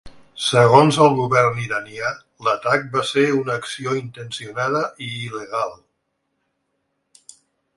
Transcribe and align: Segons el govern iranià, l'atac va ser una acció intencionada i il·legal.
Segons 0.43 0.95
el 1.03 1.11
govern 1.17 1.59
iranià, 1.63 2.09
l'atac 2.47 2.87
va 2.95 3.03
ser 3.09 3.25
una 3.41 3.59
acció 3.61 3.95
intencionada 4.01 4.83
i 5.09 5.11
il·legal. 5.27 5.77